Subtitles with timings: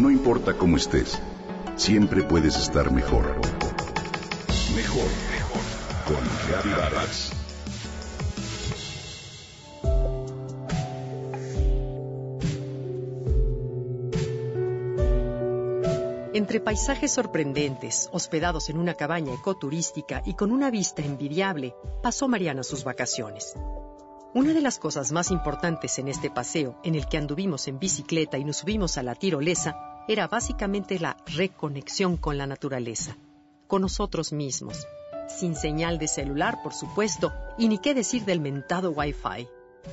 [0.00, 1.20] No importa cómo estés,
[1.76, 3.36] siempre puedes estar mejor.
[4.74, 5.60] Mejor, mejor.
[6.06, 6.16] Con
[6.48, 7.32] Reavivadas.
[16.32, 22.62] Entre paisajes sorprendentes, hospedados en una cabaña ecoturística y con una vista envidiable, pasó Mariana
[22.62, 23.52] sus vacaciones.
[24.32, 28.38] Una de las cosas más importantes en este paseo, en el que anduvimos en bicicleta
[28.38, 33.16] y nos subimos a la tirolesa, era básicamente la reconexión con la naturaleza,
[33.66, 34.86] con nosotros mismos,
[35.28, 39.48] sin señal de celular, por supuesto, y ni qué decir del mentado Wi-Fi.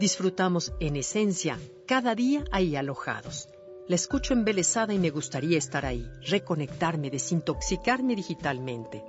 [0.00, 3.48] Disfrutamos, en esencia, cada día ahí alojados.
[3.86, 9.02] La escucho embelesada y me gustaría estar ahí, reconectarme, desintoxicarme digitalmente.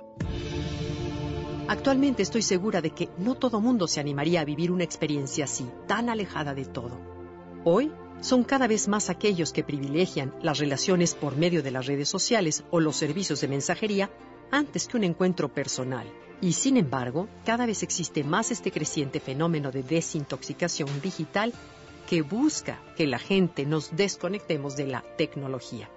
[1.68, 5.68] Actualmente estoy segura de que no todo mundo se animaría a vivir una experiencia así,
[5.86, 7.19] tan alejada de todo.
[7.64, 7.92] Hoy
[8.22, 12.64] son cada vez más aquellos que privilegian las relaciones por medio de las redes sociales
[12.70, 14.10] o los servicios de mensajería
[14.50, 16.06] antes que un encuentro personal.
[16.40, 21.52] Y sin embargo, cada vez existe más este creciente fenómeno de desintoxicación digital
[22.08, 25.90] que busca que la gente nos desconectemos de la tecnología.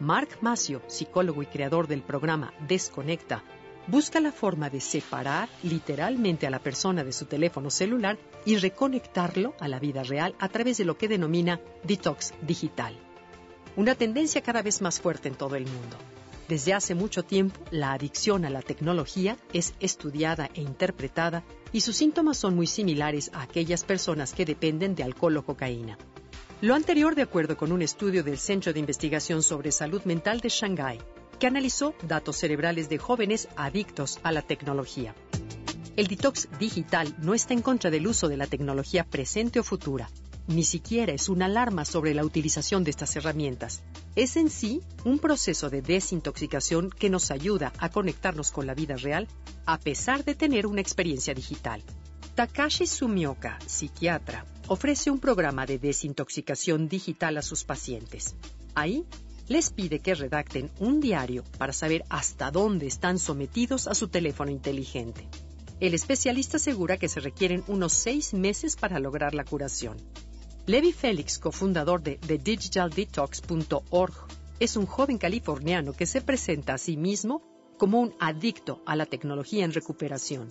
[0.00, 3.44] Mark Macio, psicólogo y creador del programa Desconecta,
[3.86, 9.54] busca la forma de separar literalmente a la persona de su teléfono celular y reconectarlo
[9.60, 12.96] a la vida real a través de lo que denomina detox digital.
[13.76, 15.96] Una tendencia cada vez más fuerte en todo el mundo.
[16.48, 21.42] Desde hace mucho tiempo, la adicción a la tecnología es estudiada e interpretada
[21.72, 25.98] y sus síntomas son muy similares a aquellas personas que dependen de alcohol o cocaína.
[26.60, 30.48] Lo anterior de acuerdo con un estudio del Centro de Investigación sobre Salud Mental de
[30.48, 30.98] Shanghái,
[31.38, 35.14] que analizó datos cerebrales de jóvenes adictos a la tecnología.
[35.96, 40.10] El detox digital no está en contra del uso de la tecnología presente o futura,
[40.48, 43.82] ni siquiera es una alarma sobre la utilización de estas herramientas.
[44.14, 48.96] Es en sí un proceso de desintoxicación que nos ayuda a conectarnos con la vida
[48.96, 49.26] real
[49.64, 51.82] a pesar de tener una experiencia digital.
[52.34, 58.36] Takashi Sumioka, psiquiatra, ofrece un programa de desintoxicación digital a sus pacientes.
[58.74, 59.06] Ahí
[59.48, 64.50] les pide que redacten un diario para saber hasta dónde están sometidos a su teléfono
[64.50, 65.28] inteligente.
[65.78, 69.96] El especialista asegura que se requieren unos seis meses para lograr la curación.
[70.66, 74.14] Levi Félix, cofundador de TheDigitalDetox.org,
[74.58, 77.42] es un joven californiano que se presenta a sí mismo
[77.78, 80.48] como un adicto a la tecnología en recuperación.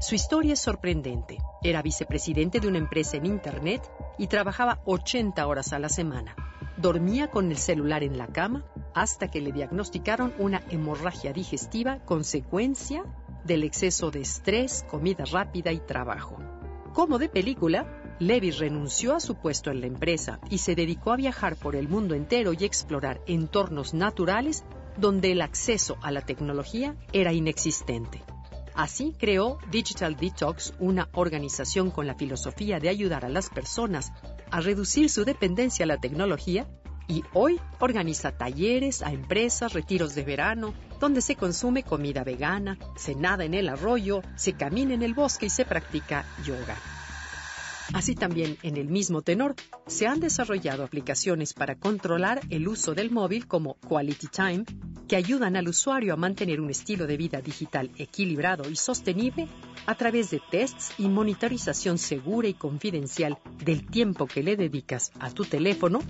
[0.00, 1.38] Su historia es sorprendente.
[1.62, 3.82] Era vicepresidente de una empresa en Internet
[4.18, 6.36] y trabajaba 80 horas a la semana
[6.76, 13.04] dormía con el celular en la cama hasta que le diagnosticaron una hemorragia digestiva consecuencia
[13.44, 16.38] del exceso de estrés, comida rápida y trabajo.
[16.92, 17.86] Como de película,
[18.18, 21.88] Levi renunció a su puesto en la empresa y se dedicó a viajar por el
[21.88, 24.64] mundo entero y explorar entornos naturales
[24.96, 28.22] donde el acceso a la tecnología era inexistente.
[28.74, 34.12] Así creó Digital Detox, una organización con la filosofía de ayudar a las personas
[34.52, 36.68] a reducir su dependencia a la tecnología
[37.08, 43.14] y hoy organiza talleres a empresas, retiros de verano, donde se consume comida vegana, se
[43.14, 46.76] nada en el arroyo, se camina en el bosque y se practica yoga.
[47.92, 49.54] Así también, en el mismo tenor,
[49.86, 54.64] se han desarrollado aplicaciones para controlar el uso del móvil como Quality Time,
[55.12, 59.46] que ayudan al usuario a mantener un estilo de vida digital equilibrado y sostenible
[59.84, 65.30] a través de tests y monitorización segura y confidencial del tiempo que le dedicas a
[65.30, 66.00] tu teléfono,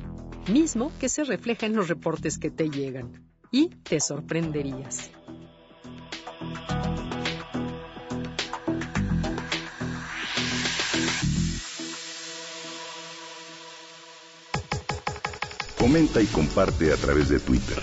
[0.46, 3.28] mismo que se refleja en los reportes que te llegan.
[3.50, 5.10] Y te sorprenderías.
[15.76, 17.82] Comenta y comparte a través de Twitter.